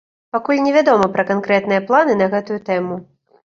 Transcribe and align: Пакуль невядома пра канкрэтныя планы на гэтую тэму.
Пакуль 0.35 0.61
невядома 0.67 1.11
пра 1.19 1.27
канкрэтныя 1.31 1.87
планы 1.91 2.19
на 2.25 2.33
гэтую 2.35 2.61
тэму. 2.75 3.03